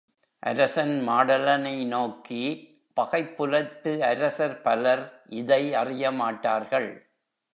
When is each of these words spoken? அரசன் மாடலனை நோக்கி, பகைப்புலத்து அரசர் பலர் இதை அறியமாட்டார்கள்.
அரசன் 0.43 1.07
மாடலனை 1.07 1.85
நோக்கி, 1.85 2.43
பகைப்புலத்து 2.97 3.91
அரசர் 4.03 4.61
பலர் 4.61 5.03
இதை 5.29 5.73
அறியமாட்டார்கள். 5.73 6.89